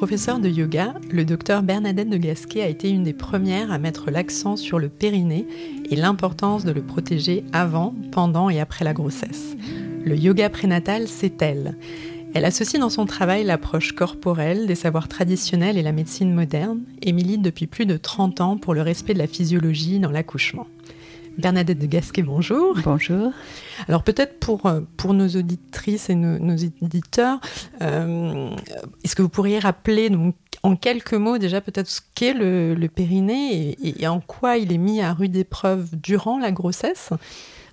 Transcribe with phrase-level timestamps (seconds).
[0.00, 3.70] Médecin et professeur de yoga, le docteur Bernadette de Gasquet a été une des premières
[3.70, 5.46] à mettre l'accent sur le périnée
[5.90, 9.56] et l'importance de le protéger avant, pendant et après la grossesse.
[10.04, 11.76] Le yoga prénatal, c'est elle.
[12.32, 17.12] Elle associe dans son travail l'approche corporelle des savoirs traditionnels et la médecine moderne et
[17.12, 20.66] milite depuis plus de 30 ans pour le respect de la physiologie dans l'accouchement.
[21.40, 22.76] Bernadette de Gasquet, bonjour.
[22.84, 23.32] Bonjour.
[23.88, 27.40] Alors peut-être pour, euh, pour nos auditrices et nos, éditeurs,
[27.82, 28.50] euh,
[29.02, 33.76] est-ce que vous pourriez rappeler donc, en quelques mots déjà peut-être ce qu'est le, périnée
[33.82, 37.10] et, en quoi il est mis à rude épreuve durant la grossesse?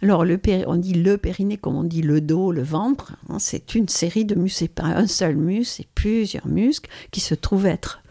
[0.02, 3.14] Alors, le on dit le périnée comme on dit le dos, le ventre.
[3.30, 7.20] Hein, c'est une série de muscles, c'est pas un seul muscle, c'est plusieurs muscles qui
[7.20, 8.02] se trouvent être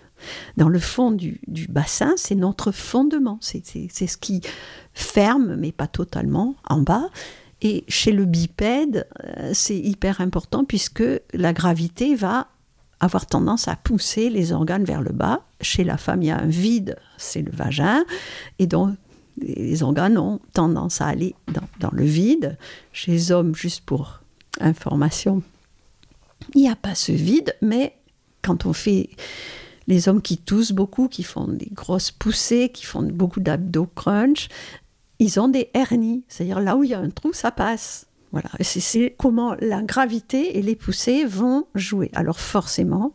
[0.56, 4.40] dans le fond du, bassin, c'est notre fondement, c'est ce qui
[4.92, 7.08] ferme, mais pas totalement, en bas.
[7.62, 12.48] Et chez le bipède, euh, c'est hyper important puisque la gravité va
[13.00, 15.42] avoir tendance à pousser les organes vers le bas.
[15.60, 18.04] Chez la femme, il y a un vide, c'est le vagin,
[18.58, 18.94] et donc
[19.38, 22.58] les organes ont tendance à aller dans, dans le vide.
[22.92, 24.20] Chez les hommes, juste pour
[24.60, 25.42] information,
[26.54, 27.94] il n'y a pas ce vide, mais
[28.42, 29.10] quand on fait
[29.86, 34.48] les hommes qui toussent beaucoup, qui font des grosses poussées, qui font beaucoup d'abdos crunch,
[35.18, 36.24] ils ont des hernies.
[36.28, 38.06] C'est-à-dire là où il y a un trou, ça passe.
[38.32, 38.50] Voilà.
[38.60, 42.10] C'est comment la gravité et les poussées vont jouer.
[42.14, 43.14] Alors forcément,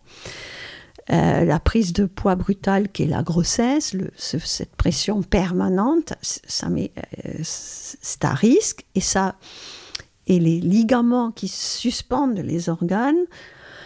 [1.12, 6.92] euh, la prise de poids brutale qui est la grossesse, cette pression permanente, ça met,
[7.26, 9.36] euh, c'est à risque et ça
[10.28, 13.26] et les ligaments qui suspendent les organes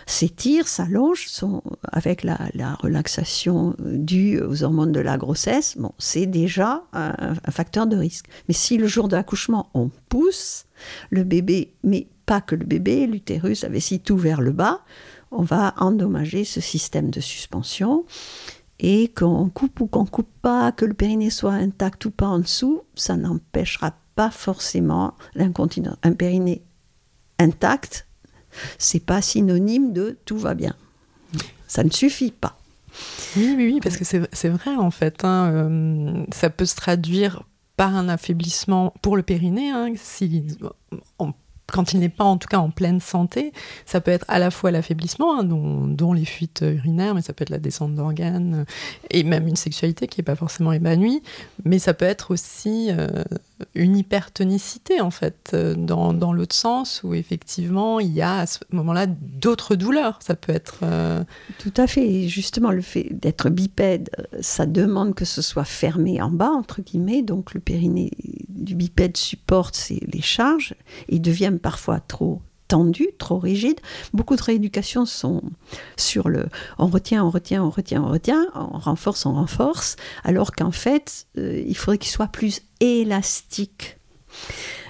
[0.06, 1.62] s'étirent, s'allongent, sont
[1.92, 2.38] avec la,
[2.80, 8.28] relaxation due aux hormones de la grossesse, bon, c'est déjà un, facteur de risque.
[8.48, 10.66] Mais si le jour de l'accouchement, on pousse
[11.10, 14.82] le bébé, mais pas que le bébé, l'utérus, la vessie tout vers le bas,
[15.32, 18.06] on va endommager ce système de suspension.
[18.80, 22.40] Et qu'on coupe ou qu'on coupe pas, que le périnée soit intact ou pas en
[22.40, 25.96] dessous, ça n'empêchera pas forcément l'incontinence.
[26.04, 26.62] Un périnée
[27.40, 28.05] intact
[28.78, 30.76] c'est pas synonyme de tout va bien.
[31.68, 32.58] Ça ne suffit pas.
[33.36, 35.24] Oui, oui, oui parce que c'est vrai en fait.
[35.24, 37.44] Hein, euh, ça peut se traduire
[37.76, 39.92] par un affaiblissement pour le périnée, hein,
[41.72, 43.52] quand il n'est pas en tout cas en pleine santé,
[43.86, 47.42] ça peut être à la fois l'affaiblissement, hein, dont, les fuites urinaires, mais ça peut
[47.42, 48.66] être la descente d'organes, euh,
[49.10, 51.22] et même une sexualité qui n'est pas forcément épanouie,
[51.66, 53.24] mais ça peut être aussi euh,
[53.74, 58.46] une hypertonicité en fait, euh, dans, dans l'autre sens, où effectivement il y a à
[58.46, 60.20] ce moment-là d'autres douleurs.
[60.22, 60.84] Ça peut être...
[61.58, 64.10] Tout à fait, et justement le fait d'être bipède,
[64.42, 68.12] ça demande que ce soit fermé en bas, entre guillemets, donc le périnée
[68.50, 70.76] du bipède supporte les charges,
[71.10, 73.80] et devient parfois trop tendu, trop rigide.
[74.14, 75.42] Beaucoup de rééducations sont
[75.98, 80.52] sur le on retient, on retient, on retient, on retient, on renforce, on renforce, alors
[80.52, 83.98] qu'en fait, euh, il faudrait qu'il soit plus élastique.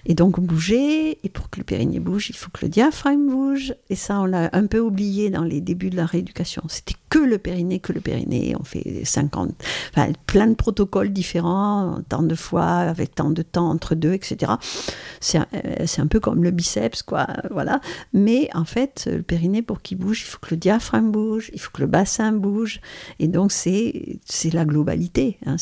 [0.08, 3.74] Et donc bouger, et pour que le périnée bouge, il faut que le diaphragme bouge.
[3.90, 6.64] Et ça, on l'a un peu oublié dans les débuts de la rééducation.
[6.68, 8.56] C'était que le périnée, que le périnée.
[8.60, 9.54] On fait 50,
[9.92, 14.52] enfin, plein de protocoles différents, tant de fois, avec tant de temps entre deux, etc.
[15.22, 17.28] C'est un, euh, un, peu comme le biceps, quoi.
[17.52, 17.80] Voilà.
[18.12, 21.60] Mais en fait, le périnée, pour qu'il bouge, il faut que le diaphragme bouge, il
[21.62, 22.82] faut que le bassin bouge.
[23.20, 24.20] Et donc, c'est
[24.52, 25.38] la globalité.
[25.46, 25.56] Hein,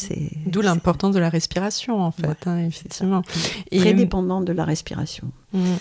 [0.48, 3.22] D'où l'importance de la respiration, en fait, hein, effectivement.
[3.70, 5.32] Et, Très dépendant de la respiration.
[5.54, 5.76] Mm.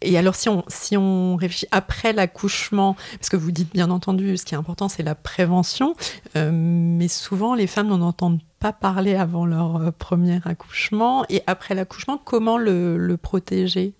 [0.00, 4.36] Et alors, si on, si on réfléchit après l'accouchement, parce que vous dites bien entendu,
[4.36, 5.94] ce qui est important, c'est la prévention,
[6.36, 11.24] euh, mais souvent les femmes n'en entendent pas parler avant leur euh, premier accouchement.
[11.28, 13.94] Et après l'accouchement, comment le, le protéger?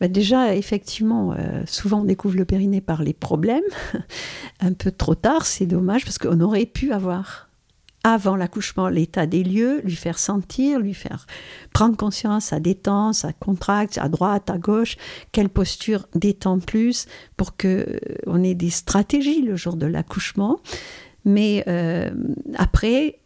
[0.00, 3.62] Bah, Déjà, effectivement, euh, souvent on découvre le périnée par les problèmes.
[4.60, 7.47] Un peu trop tard, c'est dommage parce qu'on aurait pu avoir
[8.04, 11.26] avant l'accouchement l'état des lieux, lui faire sentir, lui faire
[11.72, 14.96] prendre conscience, ça détend, ça contracte, à droite, à gauche,
[15.32, 17.06] quelle posture détend plus
[17.36, 20.60] pour que euh, on ait des stratégies le jour de l'accouchement.
[21.24, 22.10] Mais euh,
[22.56, 23.18] après,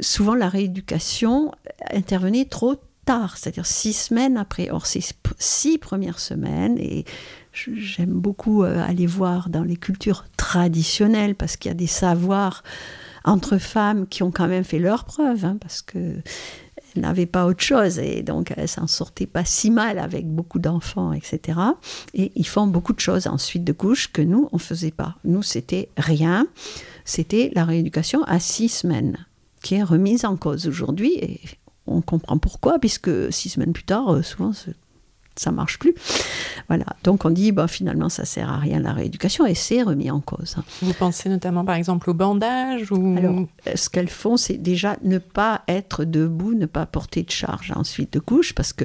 [0.00, 1.52] souvent la rééducation
[1.92, 4.70] intervenait trop tard, c'est-à-dire six semaines après.
[4.70, 5.02] Or, ces
[5.38, 7.04] six premières semaines, et
[7.52, 12.62] j'aime beaucoup euh, aller voir dans les cultures traditionnelles parce qu'il y a des savoirs
[13.24, 16.16] entre femmes qui ont quand même fait leurs preuves, hein, parce que
[16.96, 21.12] n'avaient pas autre chose et donc elles s'en sortaient pas si mal avec beaucoup d'enfants,
[21.12, 21.58] etc.
[22.14, 25.14] Et ils font beaucoup de choses ensuite de couche que nous on faisait pas.
[25.24, 26.48] Nous c'était rien,
[27.04, 29.24] c'était la rééducation à six semaines
[29.62, 31.40] qui est remise en cause aujourd'hui et
[31.86, 34.52] on comprend pourquoi, puisque six semaines plus tard, euh, souvent,
[35.36, 35.94] ça marche plus.
[36.68, 36.84] Voilà.
[37.04, 40.20] Donc on dit, bah, finalement, ça sert à rien la rééducation et c'est remis en
[40.20, 40.56] cause.
[40.82, 43.16] Vous pensez notamment, par exemple, au bandage ou...
[43.16, 47.72] Alors, ce qu'elles font, c'est déjà ne pas être debout, ne pas porter de charge
[47.74, 48.84] ensuite de couche, parce que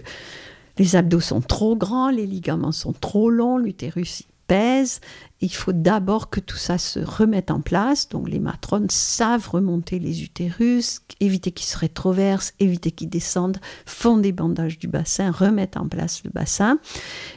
[0.77, 5.01] les abdos sont trop grands, les ligaments sont trop longs, l'utérus pèse.
[5.41, 8.09] Il faut d'abord que tout ça se remette en place.
[8.09, 14.17] Donc les matrones savent remonter les utérus, éviter qu'ils se rétroversent, éviter qu'ils descendent, font
[14.17, 16.79] des bandages du bassin, remettent en place le bassin.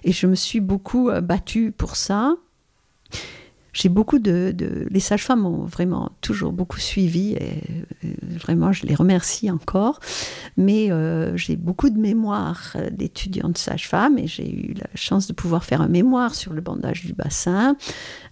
[0.05, 2.37] Et je me suis beaucoup euh, battue pour ça
[3.79, 4.53] j'ai beaucoup de,
[4.91, 7.63] Les sages-femmes ont vraiment toujours beaucoup suivi et
[8.05, 10.01] euh, vraiment je les remercie encore.
[10.57, 15.33] Mais euh, j'ai beaucoup de mémoires euh, d'étudiantes sages-femmes et j'ai eu la chance de
[15.33, 17.77] pouvoir faire un mémoire sur le bandage du bassin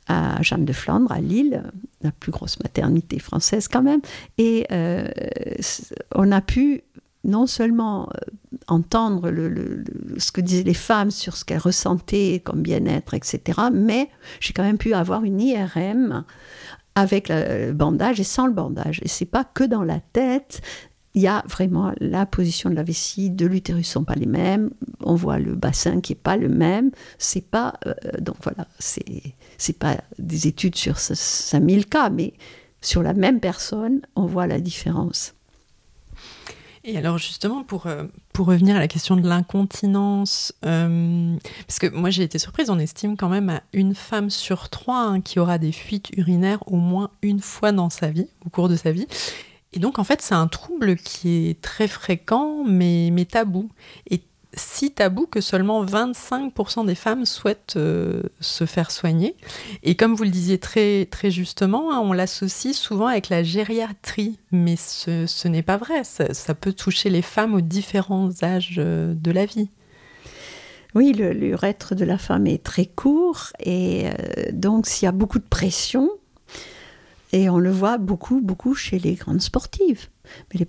[0.08, 1.62] à Jeanne de Flandre, à Lille,
[2.02, 4.00] la plus grosse maternité française quand même.
[4.38, 4.66] Et
[6.14, 6.82] on a pu
[7.22, 8.08] non seulement
[8.68, 9.30] entendre
[10.18, 14.10] ce que disaient les femmes sur ce qu'elles ressentaient comme bien-être, etc., mais
[14.40, 16.24] j'ai quand même pu avoir une IRM
[16.94, 19.00] avec le bandage et sans le bandage.
[19.02, 20.62] Et c'est pas que dans la tête.
[21.14, 24.70] Il y a vraiment la position de la vessie, de l'utérus sont pas les mêmes.
[25.00, 26.90] On voit le bassin qui est pas le même.
[27.16, 29.22] C'est pas euh, donc voilà, c'est
[29.56, 32.34] c'est pas des études sur 5000 cas, mais
[32.82, 35.35] sur la même personne, on voit la différence.
[36.88, 41.36] Et alors justement, pour, euh, pour revenir à la question de l'incontinence, euh,
[41.66, 45.00] parce que moi j'ai été surprise, on estime quand même à une femme sur trois
[45.00, 48.68] hein, qui aura des fuites urinaires au moins une fois dans sa vie, au cours
[48.68, 49.08] de sa vie.
[49.72, 53.68] Et donc en fait c'est un trouble qui est très fréquent mais, mais tabou.
[54.08, 54.22] Et
[54.56, 59.36] si tabou que seulement 25% des femmes souhaitent euh, se faire soigner.
[59.82, 64.38] Et comme vous le disiez très, très justement, hein, on l'associe souvent avec la gériatrie,
[64.50, 66.02] mais ce, n'est pas vrai.
[66.04, 69.70] Ça, peut toucher les femmes aux différents âges euh, de la vie.
[70.94, 74.12] Oui, l'urètre de la femme est très court et euh,
[74.52, 76.08] donc s'il y a beaucoup de pression,
[77.32, 80.06] et on le voit beaucoup, beaucoup chez les grandes sportives.
[80.24, 80.68] Mais les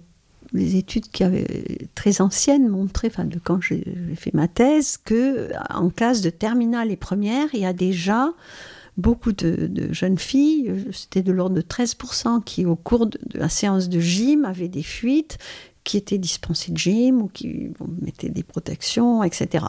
[0.53, 3.83] les études qui avaient très anciennes montraient, enfin de quand j'ai
[4.15, 8.33] fait ma thèse, que en classe de terminale et première, il y a déjà
[8.97, 13.89] beaucoup de, jeunes filles, c'était de l'ordre de 13%, qui au cours de, la séance
[13.89, 15.37] de gym avaient des fuites
[15.87, 17.69] qui étaient dispensés de gym ou qui
[18.01, 19.67] mettaient des protections, etc.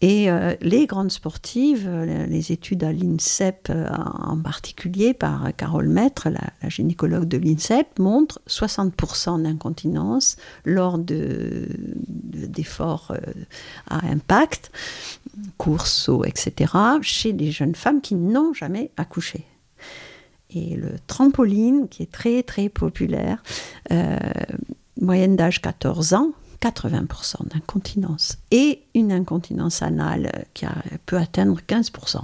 [0.00, 5.88] Et euh, les grandes sportives, euh, les études à l'INSEP euh, en particulier par Carole
[5.88, 13.14] Maître, la, gynécologue de l'INSEP, montrent 60% d'incontinence lors d'efforts
[13.88, 14.72] à impact,
[15.58, 19.44] course, saut, etc., chez des jeunes femmes qui n'ont jamais accouché
[20.54, 23.42] et le trampoline, qui est très très populaire,
[25.02, 26.32] moyenne d'âge 14 ans,
[26.62, 30.64] 80% d'incontinence et une incontinence anale qui
[31.06, 32.20] peut atteindre 15%.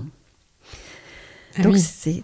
[1.56, 2.22] Ah Donc c'est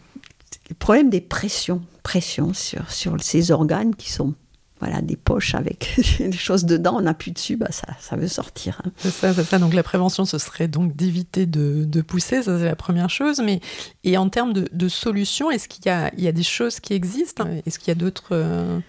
[0.69, 4.35] le problème des pressions, pressions sur, sur ces organes qui sont
[4.81, 8.83] voilà, des poches avec des choses dedans, on plus dessus, bah ça, ça veut sortir.
[8.85, 8.91] Hein.
[8.99, 9.59] C'est ça, c'est ça.
[9.59, 13.41] Donc la prévention, ce serait donc d'éviter de, de, pousser, ça c'est la première chose.
[13.41, 13.61] Mais
[14.03, 16.81] et en termes de, de solutions, est-ce qu'il y a, il y a des choses
[16.81, 17.47] qui existent?
[17.65, 18.81] Est-ce qu'il y a d'autres euh,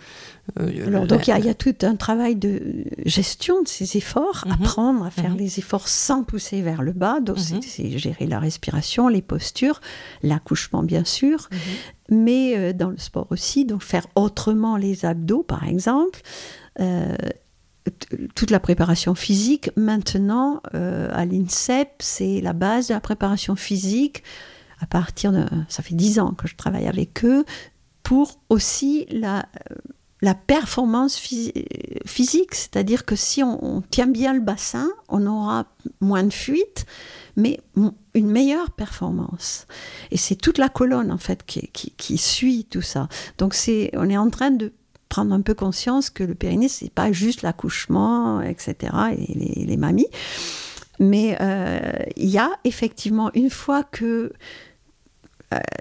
[0.59, 4.51] euh, Alors, donc, il y, a tout un travail de gestion de ces efforts, mhm.
[4.53, 5.37] apprendre à faire mhm.
[5.37, 7.19] les efforts sans pousser vers le bas.
[7.19, 7.61] Donc, mhm.
[7.61, 9.81] c'est gérer la respiration, les postures,
[10.23, 11.49] l'accouchement, bien sûr,
[12.09, 16.21] mais euh, dans le sport aussi, donc faire autrement les abdos, par exemple.
[16.79, 17.15] Euh,
[18.33, 24.23] toute la préparation physique, maintenant, à l'INSEP, c'est la base de la préparation physique.
[24.79, 25.45] À partir de.
[25.69, 27.45] Ça fait dix ans que je travaille avec eux,
[28.01, 29.45] pour aussi la
[30.21, 35.65] la performance physique, c'est-à-dire que si on, tient bien le bassin, on aura
[35.99, 36.85] moins de fuite,
[37.35, 37.59] mais
[38.13, 39.67] une meilleure performance.
[40.11, 43.09] Et c'est toute la colonne en fait qui, suit tout ça.
[43.37, 44.71] Donc c'est, on est en train de
[45.09, 48.93] prendre un peu conscience que le périnée c'est pas juste l'accouchement, etc.
[49.17, 50.07] et les, mamies,
[50.97, 54.31] mais euh, il y a effectivement une fois que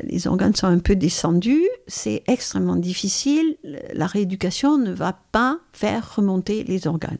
[0.02, 3.56] les organes sont un peu descendus, c'est extrêmement difficile.
[3.92, 7.18] La rééducation ne va pas faire remonter les organes.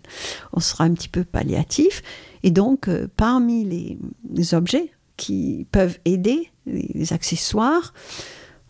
[0.53, 2.03] On sera un petit peu palliatif.
[2.43, 7.95] Et donc, euh, parmi les, objets qui peuvent aider, les, accessoires,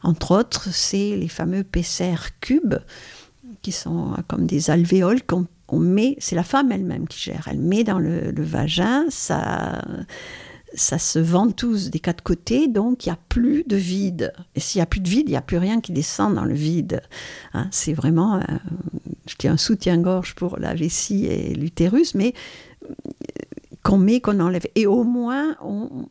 [0.03, 2.77] entre autres, c'est les fameux PCR cubes,
[3.63, 5.47] qui sont comme des alvéoles qu'on
[5.79, 9.83] met, c'est la femme elle-même qui gère, elle met dans le, le vagin, ça
[10.75, 14.33] ça se ventouse des quatre côtés, donc il n'y a plus de vide.
[14.55, 16.45] Et s'il n'y a plus de vide, il n'y a plus rien qui descend dans
[16.45, 17.03] le vide.
[17.53, 18.41] Hein, c'est vraiment,
[19.27, 22.35] je dis un soutien-gorge pour la vessie et l'utérus, mais
[22.85, 22.95] euh,
[23.83, 24.67] qu'on met, qu'on enlève.
[24.75, 26.09] Et au moins, on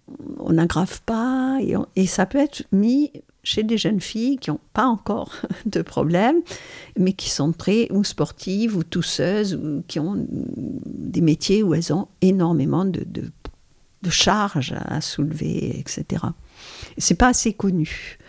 [0.51, 1.59] n'aggrave pas,
[1.95, 3.11] et, ça peut être mis
[3.45, 5.33] chez des jeunes filles qui n'ont pas encore
[5.65, 6.37] de problème,
[6.97, 11.91] mais qui sont très ou sportives ou tousseuses, ou qui ont des métiers où elles
[11.91, 13.29] ont énormément de, de
[14.03, 16.23] de charges à soulever, etc.
[16.97, 18.19] C'est pas assez connu.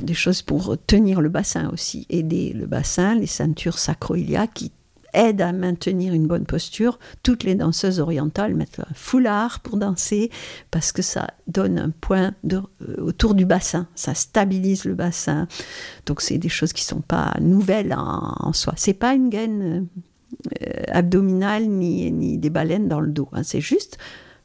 [0.00, 4.72] Des choses pour tenir le bassin aussi, aider le bassin, les ceintures sacroiliaques qui
[5.12, 6.98] aident à maintenir une bonne posture.
[7.22, 10.30] Toutes les danseuses orientales mettent un foulard pour danser
[10.70, 12.62] parce que ça donne un point euh,
[12.98, 15.48] autour du bassin, ça stabilise le bassin.
[16.06, 18.74] Donc c'est des choses qui sont pas nouvelles en, soi.
[18.76, 19.86] C'est pas une gaine
[20.62, 23.28] euh, abdominale ni, ni des baleines dans le dos.
[23.32, 23.42] Hein.
[23.42, 23.98] C'est juste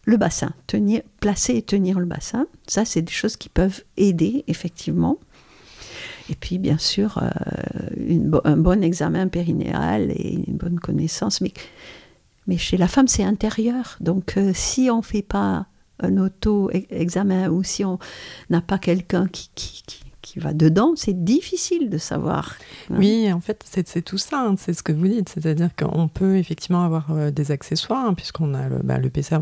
[0.08, 4.46] le bassin, tenir, placer et tenir le bassin, ça c'est des choses qui peuvent aider
[4.48, 5.20] effectivement.
[6.30, 11.42] Et puis bien sûr, euh, un bon examen périnéal et une bonne connaissance.
[11.42, 11.52] Mais,
[12.48, 13.98] mais chez la femme, c'est intérieur.
[14.00, 15.68] Donc euh, si on ne fait pas
[16.00, 18.00] un auto-examen ou si on
[18.50, 20.00] n'a pas quelqu'un qui, qui, qui
[20.36, 22.56] va dedans, c'est difficile de savoir.
[22.90, 22.96] Hein.
[22.98, 25.30] Oui, en fait, c'est tout ça, hein, c'est ce que vous dites.
[25.30, 29.40] C'est-à-dire qu'on peut effectivement avoir euh, des accessoires, hein, puisqu'on a le, bah, PCR,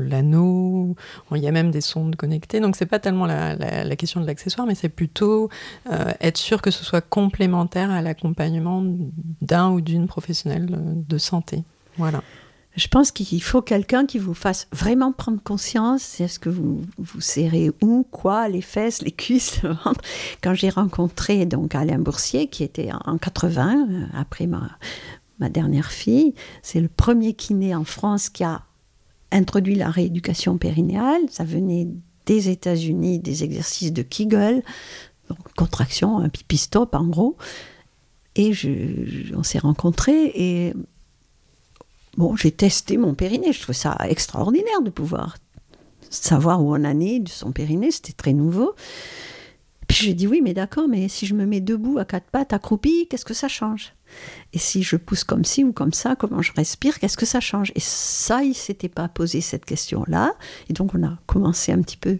[0.00, 0.96] l'anneau,
[1.34, 2.60] il y a même des sondes connectées.
[2.60, 5.48] Donc, c'est pas tellement la, question de l'accessoire, mais c'est plutôt
[5.90, 8.82] euh, être sûr que ce soit complémentaire à l'accompagnement
[9.40, 11.62] d'un ou d'une professionnelle de santé.
[11.96, 12.22] Voilà.
[12.76, 16.20] Je pense qu'il faut quelqu'un qui vous fasse vraiment prendre conscience.
[16.20, 20.00] Est-ce que vous vous serrez où, quoi, les fesses, les cuisses, le ventre
[20.42, 24.76] Quand j'ai rencontré donc Alain Boursier, qui était en 80, euh, après ma,
[25.50, 28.62] dernière fille, c'est le premier kiné en France qui a
[29.30, 31.20] introduit la rééducation périnéale.
[31.28, 31.86] Ça venait
[32.24, 34.62] des États-Unis, des exercices de Kegel,
[35.28, 37.36] donc contraction, un pipi stop en gros.
[38.36, 38.52] Et
[39.36, 40.74] on s'est rencontrés et
[42.16, 43.52] Bon, j'ai testé mon périnée.
[43.52, 45.36] Je trouve ça extraordinaire de pouvoir
[46.10, 47.90] savoir où on en est de son périnée.
[47.90, 48.74] C'était très nouveau.
[49.88, 52.52] Puis j'ai dit oui, mais d'accord, mais si je me mets debout à quatre pattes,
[52.52, 53.92] accroupi, qu'est-ce que ça change?
[54.52, 57.40] Et si je pousse comme ci ou comme ça, comment je respire, qu'est-ce que ça
[57.40, 57.72] change?
[57.74, 60.34] Et ça, il s'était pas posé cette question-là.
[60.70, 62.18] Et donc on a commencé un petit peu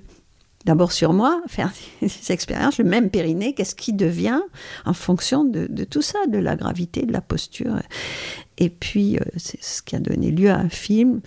[0.64, 4.40] d'abord sur moi, faire des expériences, le même périnée, qu'est-ce qui devient
[4.85, 7.78] en fonction de, tout ça, de la gravité, de la posture.
[8.59, 11.21] Et puis, euh, c'est ce qui a donné lieu à un film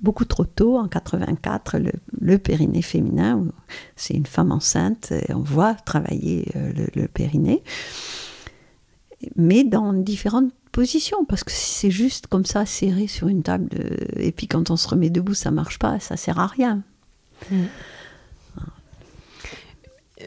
[0.00, 1.78] beaucoup trop tôt, en 84,
[2.20, 3.44] le, périnée féminin,
[3.96, 7.62] c'est une femme enceinte, et on voit travailler euh, le, périnée,
[9.36, 13.68] mais dans différentes positions, parce que si c'est juste comme ça, serré sur une table,
[14.16, 16.82] et puis quand on se remet debout, ça marche pas, ça sert à rien.
[17.50, 17.64] Mm.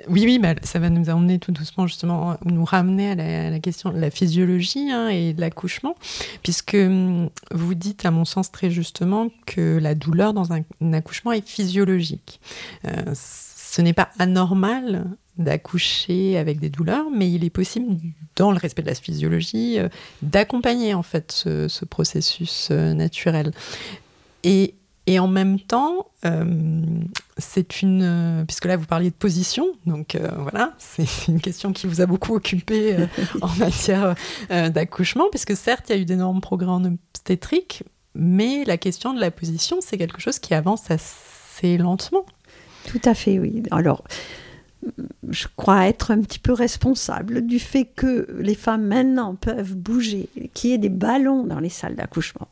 [0.07, 3.91] Oui, oui, bah, ça va nous emmener tout doucement, justement, nous ramener à la, question
[3.91, 5.95] de la physiologie hein, et de l'accouchement,
[6.41, 11.31] puisque hum, vous dites, à mon sens, très justement, que la douleur dans un, accouchement
[11.31, 12.39] est physiologique.
[12.85, 15.05] Euh, ce n'est pas anormal
[15.37, 17.97] d'accoucher avec des douleurs, mais il est possible,
[18.35, 19.89] dans le respect de la physiologie, euh,
[20.21, 23.51] d'accompagner en fait ce, processus euh, naturel.
[24.43, 26.45] Et et en même temps, euh,
[27.37, 28.01] c'est une.
[28.03, 31.99] Euh, puisque là, vous parliez de position, donc euh, voilà, c'est une question qui vous
[31.99, 32.95] a beaucoup occupé
[33.41, 34.15] en matière
[34.49, 37.83] d'accouchement, puisque certes, il y a eu d'énormes progrès en obstétrique,
[38.15, 42.25] mais la question de la position, c'est quelque chose qui avance assez lentement.
[42.87, 43.63] Tout à fait, oui.
[43.71, 44.03] Alors,
[45.29, 50.29] je crois être un petit peu responsable du fait que les femmes maintenant peuvent bouger,
[50.53, 52.47] qu'il y ait des ballons dans les salles d'accouchement.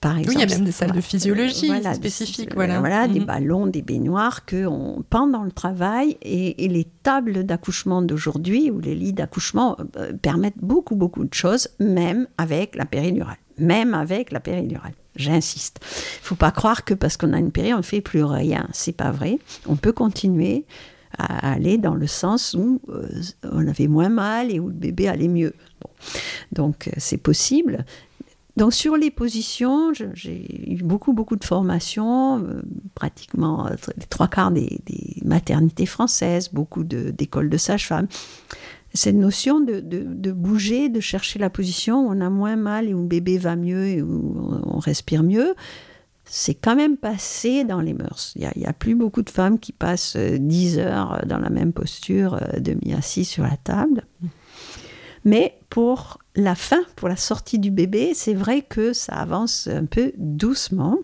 [0.00, 2.54] Par exemple, oui, il y a même des salles de physiologie spécifiques.
[2.54, 3.26] Voilà, voilà des mhm.
[3.26, 8.94] ballons, des baignoires que on pendant le travail et, les tables d'accouchement d'aujourd'hui ou les
[8.94, 13.36] lits d'accouchement euh, permettent beaucoup, beaucoup de choses, même avec la péridurale.
[13.58, 14.94] Même avec la péridurale.
[15.16, 15.80] J'insiste.
[15.82, 18.66] Il faut pas croire que parce qu'on a une péri, on ne fait plus rien.
[18.72, 19.38] C'est pas vrai.
[19.68, 20.64] On peut continuer
[21.18, 23.08] à aller dans le sens où euh,
[23.44, 25.54] on avait moins mal et où le bébé allait mieux.
[26.52, 27.84] Donc euh, c'est possible.
[28.56, 32.62] Donc sur les positions, j'ai eu beaucoup beaucoup de formations, euh,
[32.94, 34.78] pratiquement les trois quarts des,
[35.24, 38.08] maternités françaises, beaucoup d'écoles de, sage-femme.
[38.94, 42.92] Cette notion de, de, bouger, de chercher la position où on a moins mal et
[42.92, 45.54] où le bébé va mieux et où on respire mieux,
[46.24, 48.32] c'est quand même passé dans les mœurs.
[48.36, 51.72] Il n'y a, plus beaucoup de femmes qui passent 10 euh, heures dans la même
[51.72, 54.06] posture, euh, demi-assis sur la table.
[55.24, 59.84] Mais pour la fin, pour la sortie du bébé, c'est vrai que ça avance un
[59.84, 60.98] peu doucement.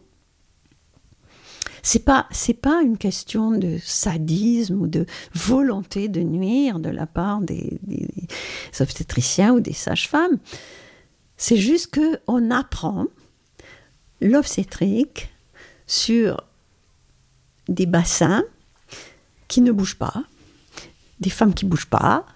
[1.82, 7.06] C'est pas c'est pas une question de sadisme ou de volonté de nuire de la
[7.06, 8.08] part des, des
[8.80, 10.38] obstétriciens ou des sages-femmes.
[11.36, 13.06] C'est juste que on apprend
[14.20, 15.30] l'obstétrique
[15.86, 16.42] sur
[17.68, 18.44] des bassins
[19.48, 20.24] qui ne bougent pas,
[21.20, 22.26] des femmes qui ne bougent pas,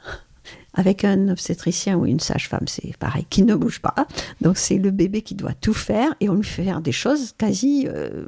[0.75, 4.07] avec un obstétricien ou une sage-femme, c'est pareil, qui ne bouge pas.
[4.41, 7.35] Donc c'est le bébé qui doit tout faire et on lui fait faire des choses
[7.37, 8.25] quasi euh,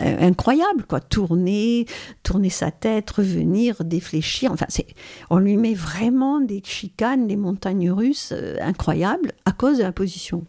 [0.00, 1.00] incroyables, quoi.
[1.00, 1.86] Tourner,
[2.22, 4.52] tourner sa tête, revenir, défléchir.
[4.52, 4.86] Enfin, c'est,
[5.28, 9.92] on lui met vraiment des chicanes, des montagnes russes euh, incroyables à cause de la
[9.92, 10.44] position.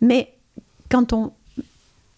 [0.00, 0.32] Mais
[0.90, 1.32] quand on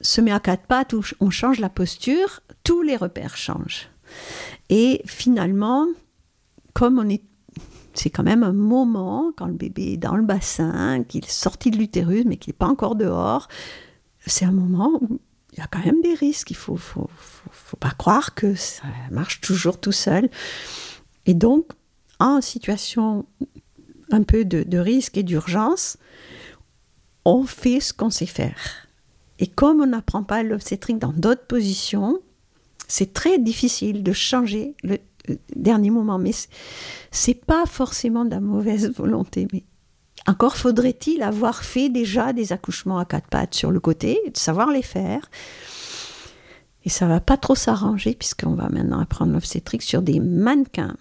[0.00, 3.88] se met à quatre pattes ou on change la posture, tous les repères changent.
[4.68, 5.86] Et finalement,
[6.72, 7.22] comme on est
[7.92, 11.72] c'est quand même un moment quand le bébé est dans le bassin, qu'il est sorti
[11.72, 13.48] de l'utérus mais qu'il n'est pas encore dehors.
[14.24, 15.20] C'est un moment où
[15.52, 16.52] il y a quand même des risques.
[16.52, 17.10] Il faut, faut,
[17.80, 20.30] pas croire que ça marche toujours tout seul.
[21.26, 21.66] Et donc,
[22.20, 23.26] en situation
[24.12, 25.96] un peu de risque et d'urgence,
[27.24, 28.86] on fait ce qu'on sait faire.
[29.38, 32.20] Et comme on n'apprend pas l'obstétrique dans d'autres positions,
[32.88, 34.98] c'est très difficile de changer le
[35.54, 36.18] dernier moment.
[36.18, 36.32] Mais
[37.10, 39.48] c'est pas forcément de la mauvaise volonté.
[39.52, 39.64] Mais
[40.26, 44.70] encore faudrait-il avoir fait déjà des accouchements à quatre pattes sur le côté, de savoir
[44.70, 45.30] les faire.
[46.84, 50.96] Et ça va pas trop s'arranger puisqu'on va maintenant apprendre l'obstétrique sur des mannequins.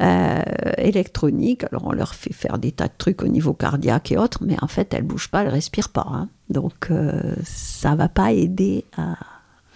[0.00, 0.42] Euh,
[0.76, 1.64] électroniques.
[1.64, 4.54] Alors on leur fait faire des tas de trucs au niveau cardiaque et autres, mais
[4.62, 6.06] en fait elles bougent pas, elles respirent pas.
[6.08, 6.28] Hein.
[6.50, 9.16] Donc euh, ça va pas aider à,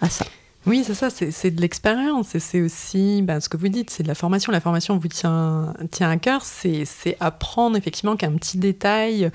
[0.09, 0.23] ça.
[0.65, 4.03] Oui, c'est ça, c'est de l'expérience et c'est aussi bah, ce que vous dites, c'est
[4.03, 4.53] de la formation.
[4.53, 6.85] La formation vous tient, tient à cœur, c'est
[7.19, 9.29] apprendre effectivement qu'un petit détail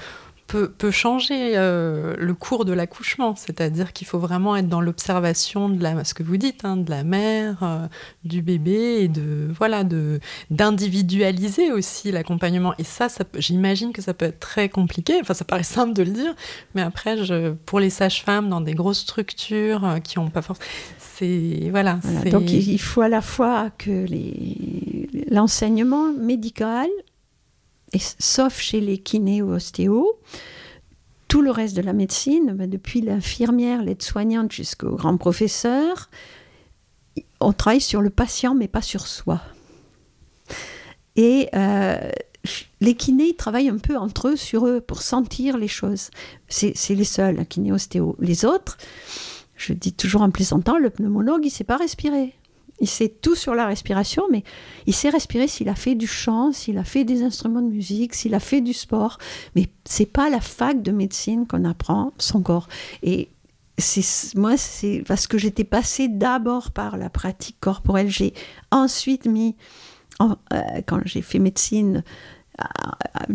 [0.48, 3.36] peut, changer euh, le cours de l'accouchement.
[3.36, 6.90] C'est-à-dire qu'il faut vraiment être dans l'observation de la, ce que vous dites, hein, de
[6.90, 7.86] la mère, euh,
[8.24, 12.74] du bébé, et de voilà, de d'individualiser aussi l'accompagnement.
[12.78, 15.18] Et ça, ça j'imagine que ça peut être très compliqué.
[15.20, 16.34] Enfin, ça paraît simple de le dire,
[16.74, 20.66] mais après, je, pour les sages-femmes dans des grosses structures euh, qui n'ont pas forcément
[20.98, 21.98] c'est voilà,
[22.30, 24.06] Donc il faut à la fois que
[25.30, 26.86] l'enseignement médical
[27.96, 30.18] sauf chez les kinés ou ostéos,
[31.28, 36.10] tout le reste de la médecine, ben, depuis l'infirmière, l'aide-soignante jusqu'au grand professeur,
[37.40, 39.40] on travaille sur le patient mais pas sur soi.
[41.16, 42.10] Et euh,
[42.80, 46.10] les kinés travaillent un peu entre eux sur eux pour sentir les choses.
[46.48, 48.16] C'est les seuls, kinés ostéo.
[48.20, 48.78] Les autres,
[49.56, 52.34] je dis toujours en plaisantant, le pneumologue, il ne sait pas respirer.
[52.80, 54.44] Il sait tout sur la respiration, mais
[54.86, 58.14] il sait respirer s'il a fait du chant, s'il a fait des instruments de musique,
[58.14, 59.18] s'il a fait du sport.
[59.56, 62.68] Mais c'est pas la fac de médecine qu'on apprend son corps.
[63.02, 63.30] Et
[64.34, 68.08] moi, c'est parce que j'étais passée d'abord par la pratique corporelle.
[68.08, 68.34] J'ai
[68.70, 69.56] ensuite mis,
[70.20, 70.34] euh,
[70.86, 72.02] quand j'ai fait médecine,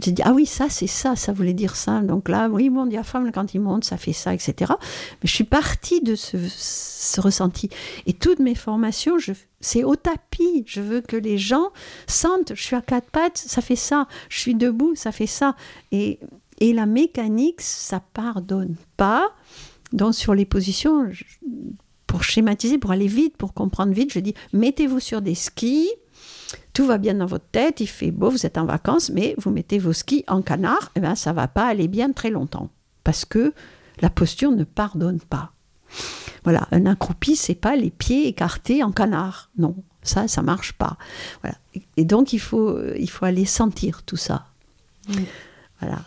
[0.01, 2.01] j'ai dit, ah oui, ça, c'est ça, ça voulait dire ça.
[2.01, 4.73] Donc là, oui, mon diaphragme, quand il monte, ça fait ça, etc.
[5.21, 7.69] Mais je suis partie de ce, ce ressenti.
[8.05, 9.15] Et toutes mes formations,
[9.61, 10.63] c'est au tapis.
[10.65, 11.69] Je veux que les gens
[12.07, 14.07] sentent, je suis à quatre pattes, ça fait ça.
[14.29, 15.55] Je suis debout, ça fait ça.
[15.91, 16.19] Et,
[16.59, 19.31] et la mécanique, ça pardonne pas.
[19.91, 21.09] Donc sur les positions,
[22.07, 25.89] pour schématiser, pour aller vite, pour comprendre vite, je dis, mettez-vous sur des skis
[26.73, 29.51] tout va bien dans votre tête, il fait beau, vous êtes en vacances, mais vous
[29.51, 32.69] mettez vos skis en canard, et eh bien ça va pas aller bien très longtemps
[33.03, 33.53] parce que
[34.01, 35.51] la posture ne pardonne pas.
[36.43, 39.75] Voilà, un accroupi, c'est pas les pieds écartés en canard, non.
[40.01, 40.97] Ça, ça marche pas.
[41.41, 41.55] Voilà.
[41.95, 44.47] Et donc, il faut, il faut aller sentir tout ça.
[45.79, 45.99] Voilà.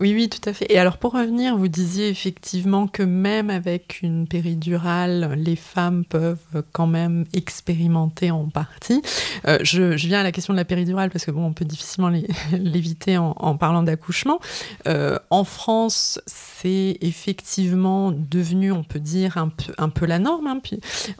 [0.00, 0.66] Oui, oui, tout à fait.
[0.72, 6.64] Et alors pour revenir, vous disiez effectivement que même avec une péridurale, les femmes peuvent
[6.72, 9.02] quand même expérimenter en partie.
[9.46, 12.10] Euh, je, viens à la question de la péridurale parce que bon, on peut difficilement
[12.52, 14.40] l'éviter en, parlant d'accouchement.
[14.88, 20.48] Euh, en France, c'est effectivement devenu, on peut dire, un peu, la norme.
[20.48, 20.60] Hein,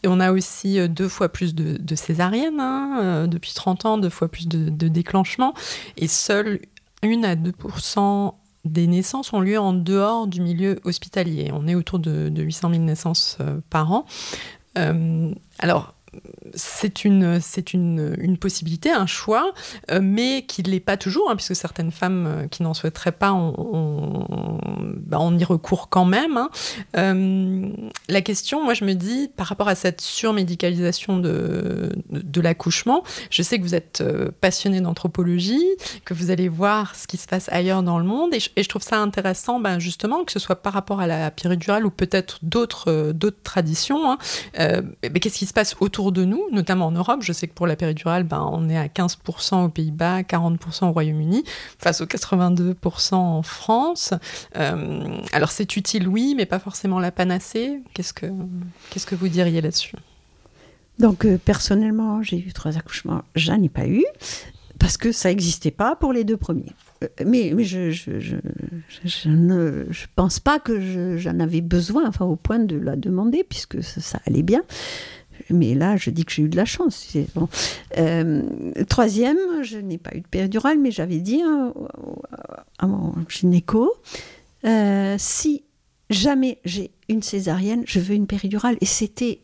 [0.04, 4.26] on a aussi euh, deux fois plus de, césariennes hein, depuis 30 ans, deux fois
[4.26, 5.54] plus de, de déclenchements,
[5.96, 6.58] et seule
[7.02, 7.52] une à 2
[8.64, 11.50] des naissances ont lieu en dehors du milieu hospitalier.
[11.52, 14.06] On est autour de, 800 000 naissances euh, par an.
[14.78, 15.94] Euh, alors,
[16.54, 19.52] c'est une, c'est une, une, possibilité, un choix,
[19.90, 23.12] euh, mais qui ne l'est pas toujours, hein, puisque certaines femmes euh, qui n'en souhaiteraient
[23.12, 24.58] pas, on,
[24.98, 26.36] bah, y recourt quand même.
[26.36, 26.50] Hein.
[26.96, 27.68] Euh,
[28.08, 33.42] la question, moi je me dis, par rapport à cette surmédicalisation de, de, l'accouchement, je
[33.42, 34.02] sais que vous êtes
[34.40, 35.64] passionné d'anthropologie,
[36.04, 38.82] que vous allez voir ce qui se passe ailleurs dans le monde, et je, trouve
[38.82, 43.12] ça intéressant, ben, justement, que ce soit par rapport à la péridurale ou peut-être d'autres,
[43.12, 44.18] d'autres traditions, hein,
[44.54, 47.20] qu'est-ce qui se passe autour de nous, notamment en Europe.
[47.22, 50.92] Je sais que pour la péridurale, ben, on est à 15% aux Pays-Bas, 40% au
[50.92, 51.44] Royaume-Uni,
[51.78, 54.14] face aux 82% en France.
[54.56, 57.80] Euh, alors c'est utile, oui, mais pas forcément la panacée.
[57.94, 58.26] Qu'est-ce que,
[58.90, 59.96] qu'est-ce que vous diriez là-dessus?
[60.98, 64.04] Donc euh, personnellement, j'ai eu trois accouchements, j'en ai pas eu
[64.78, 66.72] parce que ça n'existait pas pour les deux premiers.
[67.02, 67.88] Euh, mais, je,
[69.28, 74.20] ne pense pas que j'en avais besoin, enfin au point de la demander, puisque ça
[74.26, 74.62] allait bien.
[75.50, 77.08] Mais là, je dis que j'ai eu de la chance.
[77.98, 78.42] Euh,
[78.88, 81.42] troisième, je n'ai pas eu de péridurale, mais j'avais dit
[82.78, 83.92] à mon gynéco,
[84.64, 85.64] euh, si
[86.10, 88.76] jamais j'ai une césarienne, je veux une péridurale.
[88.80, 89.40] Et c'était,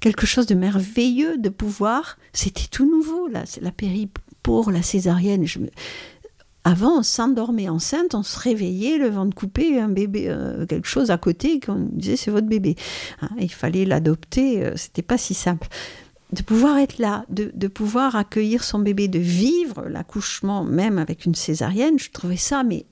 [0.00, 2.18] quelque chose de merveilleux de pouvoir.
[2.32, 4.08] C'était tout nouveau là, la péri
[4.42, 5.44] pour la césarienne.
[6.64, 11.10] Avant, on s'endormait enceinte, on se réveillait, le ventre coupé, un bébé, euh, quelque chose
[11.10, 12.76] à côté, qu'on disait c'est votre bébé.
[13.22, 15.68] Hein, il fallait l'adopter, euh, c'était pas si simple.
[16.32, 21.34] De pouvoir être là, de, pouvoir accueillir son bébé, de vivre l'accouchement, même avec une
[21.34, 22.86] césarienne, je trouvais ça, mais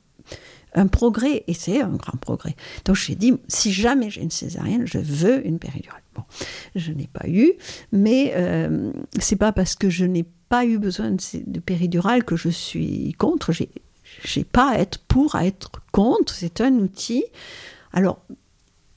[0.75, 2.57] un progrès, et c'est un grand progrès.
[2.85, 6.03] Donc j'ai dit, si jamais j'ai une césarienne, je veux une péridurale.
[6.17, 6.25] Bon,
[6.75, 7.53] je n'ai pas eu,
[7.93, 12.37] mais euh, c'est pas parce que je n'ai pas eu besoin de, de péridurale que
[12.37, 13.53] je suis contre.
[13.53, 13.71] J'ai,
[14.25, 16.33] j'ai pas à être pour, à être contre.
[16.33, 17.25] C'est un outil.
[17.93, 18.25] Alors,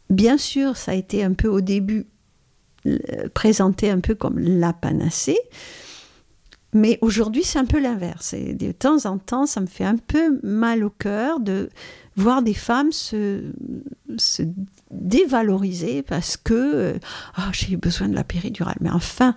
[0.10, 2.08] bien sûr, ça a été un peu au début
[2.88, 2.98] euh,
[3.34, 5.40] présenté un peu comme la panacée.
[6.74, 8.34] Mais aujourd'hui, c'est un peu l'inverse.
[8.34, 11.70] Et de temps en temps, ça me fait un peu mal au cœur de
[12.16, 13.44] voir des femmes se,
[14.18, 14.44] se
[14.90, 16.96] dévaloriser parce que
[17.36, 18.78] ah, j'ai besoin de la péridurale.
[18.80, 19.36] Mais enfin,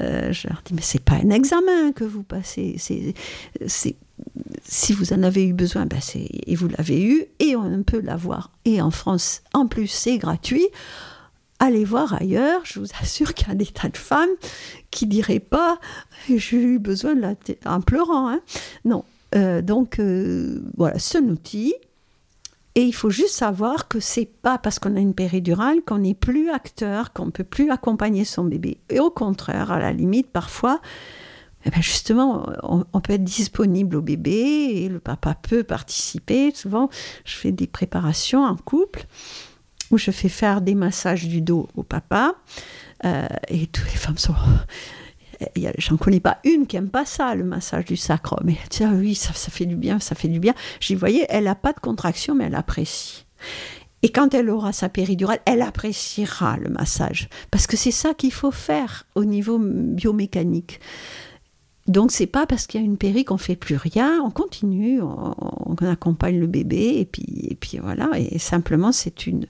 [0.00, 2.76] euh, je leur dis, mais c'est pas un examen que vous passez.
[3.66, 8.50] Si vous en avez eu besoin, ben et vous l'avez eu, et on peut l'avoir.
[8.64, 10.66] Et en France, en plus, c'est gratuit.
[11.60, 14.28] Allez voir ailleurs, je vous assure qu'il y a des tas de femmes
[14.90, 15.78] qui diraient pas
[16.28, 17.34] j'ai eu besoin de la
[17.66, 18.28] en pleurant.
[18.28, 18.40] Hein.
[18.84, 19.04] Non.
[19.34, 21.74] Euh, donc euh, voilà, c'est un outil
[22.74, 26.14] et il faut juste savoir que c'est pas parce qu'on a une péridurale qu'on n'est
[26.14, 28.78] plus acteur, qu'on peut plus accompagner son bébé.
[28.90, 30.80] Et au contraire, à la limite, parfois,
[31.66, 34.32] eh ben justement, on, peut être disponible au bébé
[34.74, 36.52] et le papa peut participer.
[36.52, 36.90] Souvent,
[37.24, 39.06] je fais des préparations en couple
[39.90, 42.34] où je fais faire des massages du dos au papa.
[43.04, 44.34] Euh, et toutes les femmes sont
[45.78, 48.40] J'en connais pas une qui aime pas ça, le massage du sacre.
[48.44, 50.54] Mais tiens, oui, ça, ça fait du bien, ça fait du bien.
[50.80, 53.26] J'y voyais, elle n'a pas de contraction, mais elle apprécie.
[54.02, 57.30] Et quand elle aura sa péridurale, elle appréciera le massage.
[57.50, 60.78] Parce que c'est ça qu'il faut faire au niveau biomécanique.
[61.86, 65.02] Donc c'est pas parce qu'il y a une péri qu'on fait plus rien, on continue,
[65.02, 69.46] on, on, accompagne le bébé et puis et puis voilà et simplement c'est une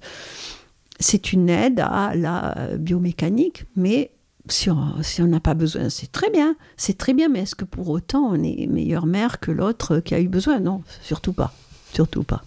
[0.98, 4.10] c'est une aide à la biomécanique, mais
[4.48, 7.88] si on n'a pas besoin, c'est très bien, c'est très bien, mais est-ce que pour
[7.88, 10.60] autant on est meilleure mère que l'autre qui a eu besoin?
[10.60, 11.52] Non, surtout pas,
[11.92, 12.42] surtout pas.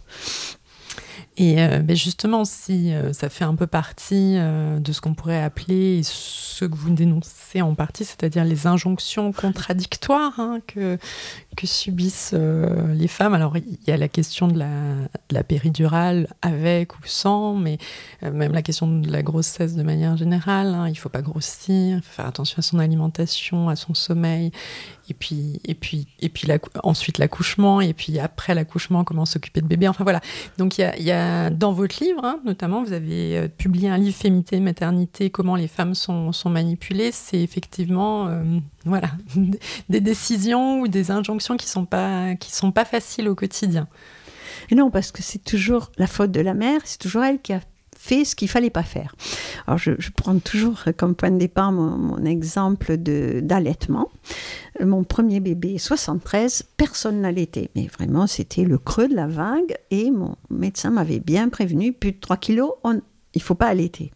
[1.39, 5.13] Et euh, ben justement, si euh, ça fait un peu partie euh, de ce qu'on
[5.13, 10.97] pourrait appeler ce que vous dénoncez en partie, c'est-à-dire les injonctions contradictoires hein, que,
[11.63, 13.33] subissent les femmes.
[13.33, 14.69] Alors, il y a la question de la,
[15.29, 17.79] de la péridurale avec ou sans, mais
[18.21, 20.67] même la question de la grossesse de manière générale.
[20.67, 20.87] Hein.
[20.87, 24.51] il ne faut pas grossir, il faut faire attention à son alimentation, à son sommeil
[25.09, 26.47] et puis et puis et puis
[26.83, 30.21] ensuite l'accouchement et puis après l'accouchement comment s'occuper de bébé enfin voilà
[30.57, 34.15] donc il y a, dans votre livre, hein, notamment, vous avez euh, publié un livre
[34.15, 37.11] Féminité, maternité, comment les femmes sont, sont manipulées.
[37.11, 38.43] C'est effectivement euh,
[38.85, 39.11] voilà,
[39.89, 43.87] des décisions ou des injonctions qui sont, pas, qui sont pas faciles au quotidien.
[44.71, 47.61] Non, parce que c'est toujours la faute de la mère, c'est toujours elle qui a
[48.07, 49.15] ce qu'il fallait pas faire.
[49.65, 54.09] Alors je, prends toujours comme point de départ mon, exemple d'allaitement.
[54.83, 57.69] Mon premier bébé, 73, personne n'allaitait.
[57.75, 62.11] Mais vraiment, c'était le creux de la vague et mon médecin m'avait bien prévenu, plus
[62.11, 63.01] de 3 kilos, on,
[63.33, 64.11] il faut pas allaiter.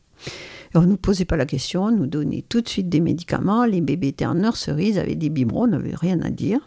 [0.75, 3.65] on ne nous posait pas la question, on nous donnait tout de suite des médicaments.
[3.65, 6.60] Les bébés étaient en nurserie, ils avaient des biberons, on n'avait rien à dire.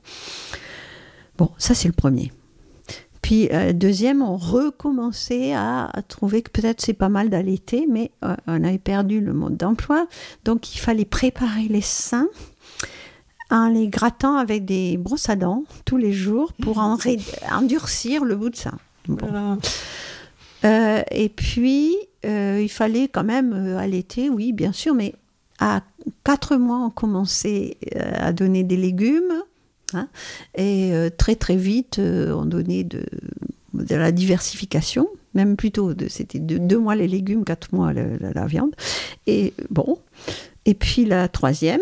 [1.37, 2.31] Bon, ça c'est le premier.
[3.25, 8.37] Puis euh, deuxième, on recommençait à, trouver que peut-être c'est pas mal d'allaiter, mais euh,
[8.47, 10.07] on avait perdu le mode d'emploi.
[10.45, 12.29] Donc il fallait préparer les seins
[13.51, 16.99] en les grattant avec des brosses à dents tous les jours pour en
[17.51, 18.77] endurcir le bout de sein.
[20.67, 25.15] Euh, et puis, il fallait quand même allaiter, oui, bien sûr, mais
[25.61, 25.81] à
[26.25, 29.33] quatre mois, on commençait à donner des légumes
[29.93, 30.09] Hein.
[30.55, 33.05] et euh, très très vite, euh, on donnait de,
[33.91, 38.75] la diversification, même plutôt, c'était de, deux mois les légumes, quatre mois la, viande.
[39.27, 39.99] Et bon,
[40.65, 41.81] et puis la troisième,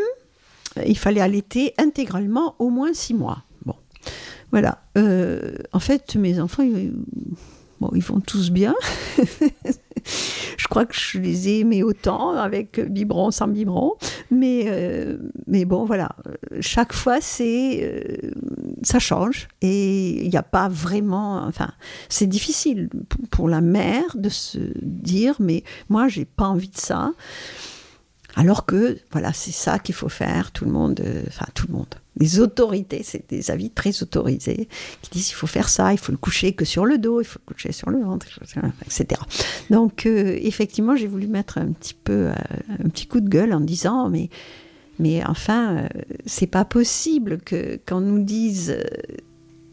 [0.85, 3.45] il fallait allaiter intégralement au moins six mois.
[3.67, 3.77] Bon,
[4.51, 4.83] voilà.
[4.97, 6.65] Euh, en fait, mes enfants,
[7.81, 8.75] bon, ils vont tous bien.
[10.05, 13.95] je crois que je les ai aimés autant avec biberon, sans biberon.
[14.31, 16.11] Mais, euh, mais bon, voilà.
[16.61, 18.31] Chaque fois, c'est, euh,
[18.83, 19.49] ça change.
[19.61, 21.45] Et il n'y a pas vraiment.
[21.47, 21.73] Enfin,
[22.09, 22.89] c'est difficile
[23.31, 27.13] pour la mère de se dire, mais moi, j'ai pas envie de ça.
[28.35, 30.53] Alors que, voilà, c'est ça qu'il faut faire.
[30.53, 34.69] Tout le monde, euh, enfin, tout le monde les autorités, c'est des avis très autorisés,
[35.01, 37.25] qui disent il faut faire ça, il faut le coucher que sur le dos, il
[37.25, 38.27] faut le coucher sur le ventre,
[38.85, 39.21] etc.
[39.71, 42.33] Donc euh, effectivement, j'ai voulu mettre un petit peu euh,
[42.69, 44.29] un petit coup de gueule en disant mais
[44.99, 45.89] mais enfin euh,
[46.27, 48.77] c'est pas possible que qu'on nous dise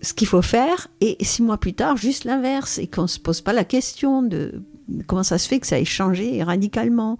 [0.02, 3.41] ce qu'il faut faire et six mois plus tard juste l'inverse et qu'on se pose
[3.41, 4.62] pas la question de
[5.08, 7.17] comment ça se fait que ça ait changé radicalement.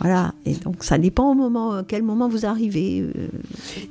[0.00, 3.00] Voilà, et donc ça dépend au moment, quel moment vous arrivez.
[3.00, 3.28] Euh.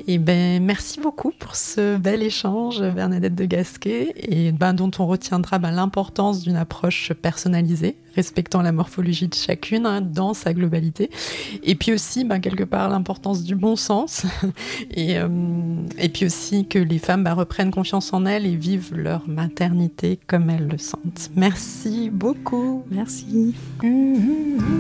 [0.08, 5.08] Et ben merci beaucoup pour ce bel échange, Bernadette de Gasquet, et ben, dont on
[5.08, 11.10] retiendra ben, l'importance d'une approche personnalisée respectant la morphologie de chacune hein, dans sa globalité.
[11.64, 14.26] Et puis aussi, ben, quelque part, l'importance du bon sens.
[14.92, 15.28] et, euh,
[16.00, 20.20] et puis aussi que les femmes ben, reprennent confiance en elles et vivent leur maternité
[20.28, 21.32] comme elles le sentent.
[21.36, 22.84] Merci beaucoup.
[22.92, 23.56] Merci.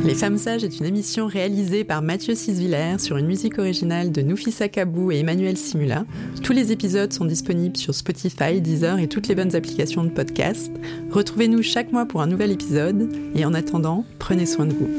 [0.03, 4.21] Les Femmes Sages est une émission réalisée par Mathieu Sisviller sur une musique originale de
[4.21, 6.05] Noufissa Kabou et Emmanuel Simula.
[6.43, 10.71] Tous les épisodes sont disponibles sur Spotify, Deezer et toutes les bonnes applications de podcast.
[11.11, 13.09] Retrouvez-nous chaque mois pour un nouvel épisode.
[13.35, 14.89] Et en attendant, prenez soin de vous.